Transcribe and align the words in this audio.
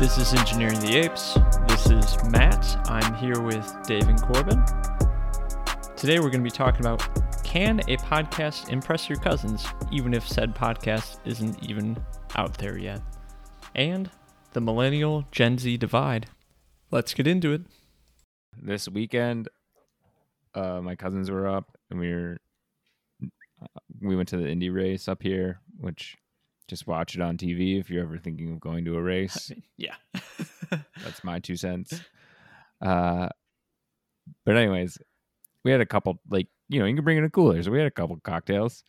This 0.00 0.16
is 0.16 0.32
Engineering 0.32 0.80
the 0.80 0.96
Apes. 0.96 1.34
This 1.68 1.90
is 1.90 2.24
Matt. 2.30 2.88
I'm 2.88 3.12
here 3.16 3.38
with 3.42 3.70
Dave 3.86 4.08
and 4.08 4.18
Corbin. 4.18 4.64
Today 5.94 6.18
we're 6.18 6.30
going 6.30 6.40
to 6.40 6.42
be 6.42 6.50
talking 6.50 6.80
about 6.80 7.06
can 7.44 7.80
a 7.80 7.98
podcast 7.98 8.70
impress 8.70 9.10
your 9.10 9.18
cousins 9.18 9.66
even 9.92 10.14
if 10.14 10.26
said 10.26 10.54
podcast 10.54 11.18
isn't 11.26 11.62
even 11.62 12.02
out 12.36 12.56
there 12.56 12.78
yet? 12.78 13.02
And 13.74 14.08
the 14.54 14.62
millennial 14.62 15.26
Gen 15.32 15.58
Z 15.58 15.76
divide. 15.76 16.28
Let's 16.90 17.12
get 17.12 17.26
into 17.26 17.52
it. 17.52 17.66
This 18.56 18.88
weekend, 18.88 19.50
uh, 20.54 20.80
my 20.80 20.96
cousins 20.96 21.30
were 21.30 21.46
up 21.46 21.76
and 21.90 22.00
we 22.00 22.10
were 22.10 22.38
uh, 23.62 23.80
we 24.00 24.16
went 24.16 24.30
to 24.30 24.38
the 24.38 24.48
Indy 24.48 24.70
race 24.70 25.08
up 25.08 25.22
here, 25.22 25.60
which 25.78 26.16
just 26.70 26.86
watch 26.86 27.14
it 27.14 27.20
on 27.20 27.36
TV 27.36 27.78
if 27.78 27.90
you're 27.90 28.02
ever 28.04 28.16
thinking 28.16 28.52
of 28.52 28.60
going 28.60 28.84
to 28.86 28.96
a 28.96 29.02
race. 29.02 29.52
Yeah. 29.76 29.94
That's 31.02 31.24
my 31.24 31.40
two 31.40 31.56
cents. 31.56 32.00
Uh, 32.80 33.28
but 34.46 34.56
anyways, 34.56 34.98
we 35.64 35.72
had 35.72 35.80
a 35.80 35.86
couple 35.86 36.20
like 36.30 36.46
you 36.68 36.78
know 36.78 36.86
you 36.86 36.94
can 36.94 37.04
bring 37.04 37.18
in 37.18 37.24
a 37.24 37.30
cooler, 37.30 37.60
so 37.62 37.70
we 37.70 37.78
had 37.78 37.86
a 37.86 37.90
couple 37.90 38.16
cocktails. 38.22 38.84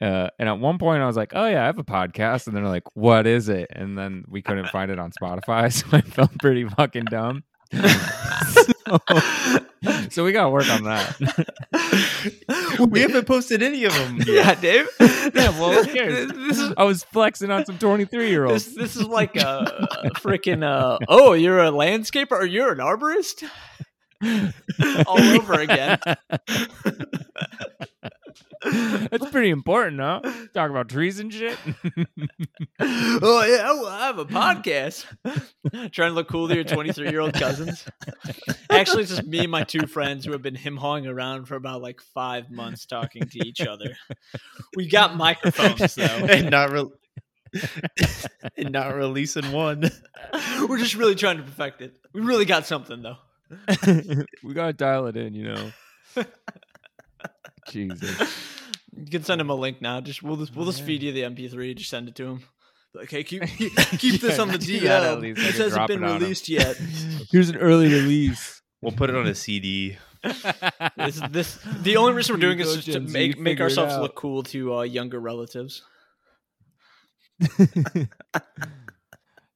Uh, 0.00 0.28
and 0.38 0.48
at 0.48 0.58
one 0.58 0.78
point, 0.78 1.02
I 1.02 1.06
was 1.06 1.16
like, 1.16 1.32
"Oh 1.34 1.46
yeah, 1.46 1.62
I 1.62 1.66
have 1.66 1.78
a 1.78 1.84
podcast," 1.84 2.46
and 2.46 2.56
they're 2.56 2.64
like, 2.64 2.84
"What 2.94 3.26
is 3.26 3.48
it?" 3.48 3.68
And 3.70 3.96
then 3.98 4.24
we 4.26 4.42
couldn't 4.42 4.68
find 4.68 4.90
it 4.90 4.98
on 4.98 5.12
Spotify, 5.12 5.72
so 5.72 5.86
I 5.96 6.00
felt 6.00 6.36
pretty 6.38 6.66
fucking 6.66 7.04
dumb. 7.04 7.44
so, 10.10 10.24
we 10.24 10.32
got 10.32 10.44
to 10.44 10.50
work 10.50 10.68
on 10.70 10.84
that. 10.84 12.78
we 12.90 13.00
haven't 13.00 13.26
posted 13.26 13.62
any 13.62 13.84
of 13.84 13.94
them. 13.94 14.20
yeah, 14.26 14.54
Dave. 14.54 14.88
Yeah, 15.34 15.50
well, 15.58 15.84
who 15.84 15.92
cares? 15.92 16.30
This 16.32 16.58
is 16.58 16.74
I 16.76 16.82
was 16.84 17.04
flexing 17.04 17.50
on 17.50 17.64
some 17.64 17.78
23 17.78 18.28
year 18.28 18.44
olds. 18.44 18.74
this 18.74 18.96
is 18.96 19.06
like 19.06 19.36
a, 19.36 19.88
freaking 20.16 20.64
uh 20.64 20.98
oh, 21.08 21.32
you're 21.32 21.60
a 21.60 21.70
landscaper 21.70 22.32
or 22.32 22.44
you're 22.44 22.72
an 22.72 22.78
arborist? 22.78 23.44
All 25.06 25.20
over 25.20 25.60
again. 25.60 25.98
That's 29.10 29.30
pretty 29.30 29.50
important, 29.50 30.00
huh? 30.00 30.20
Talk 30.54 30.70
about 30.70 30.88
trees 30.88 31.18
and 31.18 31.32
shit. 31.32 31.58
oh 32.80 33.44
yeah, 33.44 33.72
well, 33.72 33.86
I 33.86 34.06
have 34.06 34.18
a 34.18 34.24
podcast. 34.24 35.04
Trying 35.92 36.10
to 36.10 36.14
look 36.14 36.28
cool 36.28 36.48
to 36.48 36.54
your 36.54 36.64
23 36.64 37.10
year 37.10 37.20
old 37.20 37.34
cousins. 37.34 37.84
Actually, 38.70 39.02
it's 39.02 39.10
just 39.10 39.26
me 39.26 39.40
and 39.40 39.50
my 39.50 39.64
two 39.64 39.86
friends 39.86 40.24
who 40.24 40.32
have 40.32 40.42
been 40.42 40.54
him 40.54 40.76
hawing 40.76 41.06
around 41.06 41.46
for 41.46 41.56
about 41.56 41.82
like 41.82 42.00
five 42.14 42.50
months 42.50 42.86
talking 42.86 43.28
to 43.28 43.46
each 43.46 43.60
other. 43.60 43.96
We 44.76 44.88
got 44.88 45.16
microphones 45.16 45.94
though. 45.94 46.04
and 46.04 46.50
not 46.50 46.70
re- 46.70 47.60
and 48.56 48.72
not 48.72 48.94
releasing 48.94 49.52
one. 49.52 49.90
We're 50.66 50.78
just 50.78 50.94
really 50.94 51.14
trying 51.14 51.36
to 51.36 51.42
perfect 51.42 51.82
it. 51.82 51.94
We 52.14 52.22
really 52.22 52.46
got 52.46 52.66
something 52.66 53.02
though. 53.02 53.18
we 54.42 54.54
gotta 54.54 54.72
dial 54.72 55.08
it 55.08 55.16
in, 55.16 55.34
you 55.34 55.52
know. 55.52 55.72
Jesus. 57.68 58.51
You 58.96 59.06
can 59.06 59.24
send 59.24 59.40
him 59.40 59.48
a 59.50 59.54
link 59.54 59.80
now. 59.80 60.00
Just 60.00 60.22
we'll 60.22 60.36
just 60.36 60.54
we'll 60.54 60.66
just 60.66 60.82
feed 60.82 61.02
you 61.02 61.12
the 61.12 61.22
MP3. 61.22 61.74
Just 61.76 61.90
send 61.90 62.08
it 62.08 62.14
to 62.16 62.26
him. 62.26 62.42
Like, 62.94 63.10
hey, 63.10 63.24
keep 63.24 63.42
keep, 63.58 63.74
keep 63.98 64.20
this 64.20 64.36
Yeah, 64.36 64.42
on 64.42 64.48
the 64.48 64.58
do 64.58 64.80
that 64.80 65.02
at 65.04 65.20
This 65.20 65.56
hasn't 65.58 65.88
been 65.88 66.02
it 66.02 66.06
on 66.06 66.16
him. 66.16 66.22
released 66.22 66.48
yet. 66.48 66.76
Here's 67.30 67.48
an 67.48 67.56
early 67.56 67.88
release. 67.88 68.60
We'll 68.82 68.92
put 68.92 69.08
it 69.10 69.16
on 69.16 69.26
a 69.26 69.34
CD. 69.34 69.96
this 70.96 71.20
this 71.30 71.58
the 71.80 71.96
only 71.96 72.12
reason 72.12 72.34
we're 72.36 72.40
doing 72.40 72.58
this 72.58 72.68
is 72.68 72.84
just 72.84 72.92
to 72.96 73.00
make 73.00 73.38
make 73.38 73.60
ourselves 73.60 73.96
look 73.96 74.14
cool 74.14 74.42
to 74.44 74.74
uh, 74.76 74.82
younger 74.82 75.18
relatives. 75.20 75.82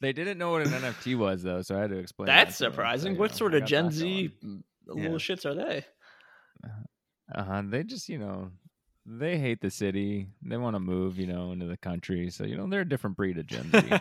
they 0.00 0.12
didn't 0.12 0.38
know 0.38 0.50
what 0.52 0.62
an 0.66 0.72
NFT 0.72 1.16
was 1.16 1.42
though, 1.42 1.62
so 1.62 1.76
I 1.76 1.80
had 1.80 1.90
to 1.90 1.96
explain. 1.98 2.26
That's 2.26 2.58
that 2.58 2.64
to 2.64 2.64
them, 2.64 2.72
surprising. 2.72 3.14
so, 3.14 3.20
what 3.20 3.30
know, 3.30 3.36
sort 3.36 3.54
of 3.54 3.64
Gen 3.64 3.90
Z 3.90 4.30
going. 4.40 4.64
little 4.86 5.12
Yeah. 5.12 5.18
shits 5.18 5.44
are 5.46 5.54
they? 5.54 5.84
Uh-huh. 7.34 7.62
They 7.64 7.82
just, 7.84 8.08
you 8.08 8.18
know, 8.18 8.50
they 9.04 9.38
hate 9.38 9.60
the 9.60 9.70
city. 9.70 10.28
They 10.42 10.56
want 10.56 10.76
to 10.76 10.80
move, 10.80 11.18
you 11.18 11.26
know, 11.26 11.52
into 11.52 11.66
the 11.66 11.76
country. 11.76 12.30
So, 12.30 12.44
you 12.44 12.56
know, 12.56 12.66
they're 12.68 12.82
a 12.82 12.88
different 12.88 13.16
breed 13.16 13.38
of 13.38 13.46
Gen 13.46 13.70
Z. 13.70 14.00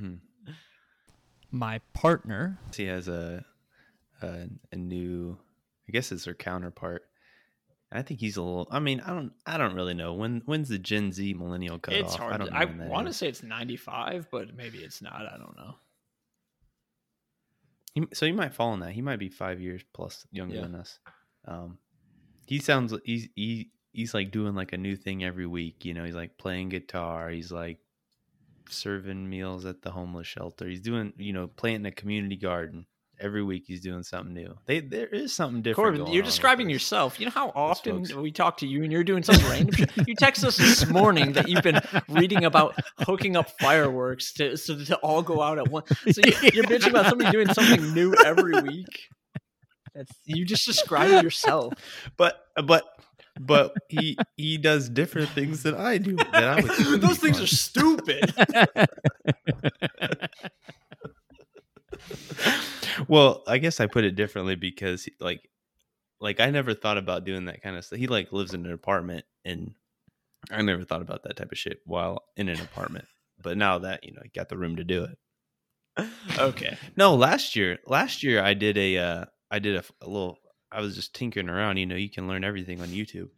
Mhm. 0.00 0.18
My 1.50 1.80
partner. 1.92 2.58
He 2.74 2.86
has 2.86 3.08
a, 3.08 3.44
a 4.22 4.46
a 4.72 4.76
new, 4.76 5.36
I 5.88 5.92
guess 5.92 6.10
it's 6.12 6.24
their 6.24 6.34
counterpart. 6.34 7.02
I 7.94 8.00
think 8.00 8.20
he's 8.20 8.38
a 8.38 8.42
little. 8.42 8.66
I 8.70 8.78
mean, 8.80 9.00
I 9.00 9.08
don't. 9.10 9.32
I 9.44 9.58
don't 9.58 9.74
really 9.74 9.92
know 9.92 10.14
when. 10.14 10.40
When's 10.46 10.70
the 10.70 10.78
Gen 10.78 11.12
Z 11.12 11.34
millennial 11.34 11.78
cut 11.78 11.92
It's 11.92 12.14
off? 12.14 12.20
hard. 12.20 12.32
I 12.32 12.36
don't 12.38 12.46
to- 12.46 12.52
know. 12.54 12.84
I 12.86 12.88
want 12.88 13.06
to 13.06 13.10
is. 13.10 13.16
say 13.18 13.28
it's 13.28 13.42
95, 13.42 14.28
but 14.30 14.56
maybe 14.56 14.78
it's 14.78 15.02
not. 15.02 15.26
I 15.30 15.36
don't 15.36 15.54
know. 15.56 15.74
He, 17.94 18.06
so 18.14 18.24
he 18.24 18.32
might 18.32 18.54
fall 18.54 18.72
in 18.72 18.80
that. 18.80 18.92
He 18.92 19.02
might 19.02 19.18
be 19.18 19.28
five 19.28 19.60
years 19.60 19.82
plus 19.92 20.26
younger 20.32 20.54
Yeah. 20.54 20.62
than 20.62 20.74
us. 20.76 20.98
Um, 21.46 21.76
he 22.46 22.58
sounds 22.58 22.94
he's 23.04 23.28
he 23.34 23.70
he's 23.92 24.14
like 24.14 24.30
doing 24.30 24.54
like 24.54 24.72
a 24.72 24.78
new 24.78 24.96
thing 24.96 25.22
every 25.22 25.46
week. 25.46 25.84
You 25.84 25.94
know, 25.94 26.04
he's 26.04 26.14
like 26.14 26.38
playing 26.38 26.70
guitar. 26.70 27.30
He's 27.30 27.52
like 27.52 27.78
serving 28.68 29.28
meals 29.28 29.64
at 29.66 29.82
the 29.82 29.90
homeless 29.90 30.26
shelter. 30.26 30.66
He's 30.66 30.80
doing 30.80 31.12
you 31.16 31.32
know 31.32 31.46
planting 31.46 31.86
a 31.86 31.92
community 31.92 32.36
garden 32.36 32.86
every 33.20 33.42
week. 33.42 33.64
He's 33.66 33.80
doing 33.80 34.02
something 34.02 34.34
new. 34.34 34.56
They 34.66 34.80
there 34.80 35.06
is 35.06 35.32
something 35.32 35.62
different. 35.62 35.96
Corbin, 35.96 36.12
you're 36.12 36.24
describing 36.24 36.68
yourself. 36.68 37.20
You 37.20 37.26
know 37.26 37.32
how 37.32 37.52
often 37.54 38.04
we 38.20 38.32
talk 38.32 38.58
to 38.58 38.66
you 38.66 38.82
and 38.82 38.90
you're 38.90 39.04
doing 39.04 39.22
something 39.22 39.48
random? 39.48 39.86
You 40.06 40.14
text 40.16 40.44
us 40.44 40.56
this 40.56 40.86
morning 40.88 41.32
that 41.32 41.48
you've 41.48 41.62
been 41.62 41.80
reading 42.08 42.44
about 42.44 42.74
hooking 43.00 43.36
up 43.36 43.50
fireworks 43.60 44.32
to 44.34 44.56
so 44.56 44.82
to 44.84 44.96
all 44.96 45.22
go 45.22 45.40
out 45.40 45.58
at 45.58 45.68
once. 45.68 45.88
So 46.10 46.20
you, 46.24 46.32
you're 46.52 46.64
bitching 46.64 46.90
about 46.90 47.06
somebody 47.06 47.30
doing 47.30 47.52
something 47.52 47.94
new 47.94 48.14
every 48.24 48.60
week. 48.62 49.08
That's 49.94 50.10
you 50.24 50.44
just 50.44 50.66
described 50.66 51.22
yourself. 51.22 51.74
but 52.16 52.46
but 52.64 52.84
but 53.46 53.74
he 53.88 54.16
he 54.36 54.56
does 54.58 54.88
different 54.88 55.30
things 55.30 55.62
than 55.62 55.74
I 55.74 55.98
do. 55.98 56.16
That 56.16 56.44
I 56.44 56.60
would 56.60 57.00
Those 57.00 57.18
things 57.18 57.36
fun. 57.36 57.44
are 57.44 57.46
stupid. 57.46 58.34
well, 63.08 63.42
I 63.46 63.58
guess 63.58 63.80
I 63.80 63.86
put 63.86 64.04
it 64.04 64.16
differently 64.16 64.54
because 64.54 65.08
like 65.20 65.48
like 66.20 66.40
I 66.40 66.50
never 66.50 66.74
thought 66.74 66.98
about 66.98 67.24
doing 67.24 67.46
that 67.46 67.62
kind 67.62 67.76
of 67.76 67.84
stuff. 67.84 67.98
He 67.98 68.06
like 68.06 68.32
lives 68.32 68.54
in 68.54 68.64
an 68.66 68.72
apartment 68.72 69.24
and 69.44 69.74
I 70.50 70.62
never 70.62 70.84
thought 70.84 71.02
about 71.02 71.22
that 71.24 71.36
type 71.36 71.52
of 71.52 71.58
shit 71.58 71.78
while 71.84 72.22
in 72.36 72.48
an 72.48 72.60
apartment. 72.60 73.06
But 73.42 73.56
now 73.56 73.78
that, 73.80 74.04
you 74.04 74.12
know, 74.12 74.20
I 74.24 74.28
got 74.34 74.48
the 74.48 74.56
room 74.56 74.76
to 74.76 74.84
do 74.84 75.04
it. 75.04 76.08
Okay. 76.38 76.76
No, 76.96 77.14
last 77.14 77.54
year, 77.56 77.78
last 77.86 78.22
year 78.22 78.42
I 78.42 78.54
did 78.54 78.78
a 78.78 78.98
uh 78.98 79.24
I 79.50 79.58
did 79.58 79.76
a 79.76 79.84
little 80.08 80.38
I 80.72 80.80
was 80.80 80.94
just 80.94 81.14
tinkering 81.14 81.48
around, 81.48 81.76
you 81.76 81.86
know, 81.86 81.96
you 81.96 82.08
can 82.10 82.26
learn 82.28 82.44
everything 82.44 82.80
on 82.80 82.88
YouTube. 82.88 83.28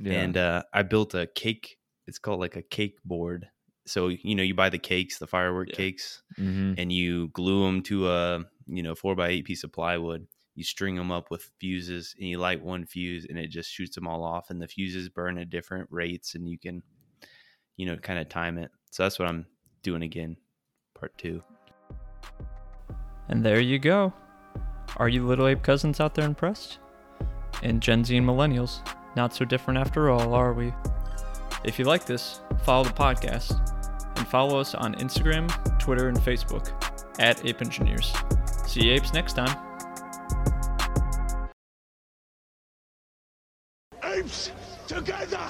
Yeah. 0.00 0.12
And 0.22 0.36
uh 0.36 0.62
I 0.72 0.82
built 0.82 1.14
a 1.14 1.26
cake 1.26 1.78
it's 2.06 2.18
called 2.18 2.40
like 2.40 2.56
a 2.56 2.62
cake 2.62 2.98
board. 3.04 3.48
So, 3.86 4.08
you 4.08 4.34
know, 4.34 4.42
you 4.42 4.54
buy 4.54 4.68
the 4.68 4.78
cakes, 4.78 5.18
the 5.18 5.26
firework 5.26 5.68
Yeah. 5.70 5.76
cakes 5.76 6.22
Mhm. 6.38 6.74
and 6.78 6.92
you 6.92 7.28
glue 7.28 7.64
them 7.66 7.82
to 7.84 8.08
a 8.08 8.44
you 8.66 8.82
know 8.82 8.94
four 8.94 9.14
by 9.16 9.28
eight 9.28 9.44
piece 9.44 9.64
of 9.64 9.72
plywood 9.72 10.26
you 10.56 10.64
string 10.64 10.94
them 10.96 11.10
up 11.10 11.30
with 11.30 11.50
fuses 11.58 12.14
and 12.18 12.28
you 12.28 12.38
light 12.38 12.62
one 12.62 12.84
fuse 12.86 13.24
and 13.28 13.38
it 13.38 13.48
just 13.48 13.70
shoots 13.70 13.94
them 13.94 14.06
all 14.06 14.22
off 14.22 14.50
and 14.50 14.60
the 14.60 14.68
fuses 14.68 15.08
burn 15.08 15.38
at 15.38 15.48
different 15.50 15.88
rates 15.90 16.34
and 16.34 16.48
you 16.48 16.58
can 16.58 16.82
you 17.76 17.86
know 17.86 17.96
kind 17.96 18.18
of 18.18 18.28
time 18.28 18.58
it 18.58 18.70
so 18.90 19.02
that's 19.02 19.18
what 19.18 19.28
i'm 19.28 19.44
doing 19.82 20.02
again 20.02 20.36
part 20.94 21.16
two 21.18 21.42
And 23.28 23.44
there 23.44 23.60
you 23.60 23.78
go. 23.78 24.12
Are 24.96 25.08
you 25.08 25.26
little 25.26 25.46
ape 25.46 25.62
cousins 25.62 26.00
out 26.00 26.14
there 26.14 26.26
impressed? 26.26 26.78
And 27.62 27.80
Gen 27.80 28.04
Z 28.04 28.16
and 28.16 28.26
millennials, 28.26 28.80
not 29.16 29.34
so 29.34 29.44
different 29.44 29.78
after 29.78 30.10
all, 30.10 30.34
are 30.34 30.52
we? 30.52 30.72
If 31.64 31.78
you 31.78 31.84
like 31.84 32.06
this, 32.06 32.40
follow 32.64 32.84
the 32.84 32.90
podcast 32.90 33.58
and 34.16 34.26
follow 34.26 34.58
us 34.58 34.74
on 34.74 34.94
Instagram, 34.96 35.48
Twitter, 35.78 36.08
and 36.08 36.18
Facebook 36.18 36.70
at 37.18 37.44
Ape 37.44 37.62
Engineers. 37.62 38.12
See 38.66 38.86
you 38.86 38.92
apes 38.92 39.12
next 39.12 39.34
time. 39.34 39.56
apes 44.20 44.50
together. 44.86 45.40